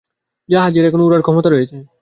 [0.49, 1.77] জাহাজের এখনও উড়ার ক্ষমতা রয়েছে।